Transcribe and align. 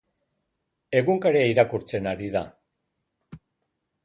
Egunkaria 1.01 1.43
irakurtzen 1.51 2.09
ari 2.15 2.31
da. 2.37 2.43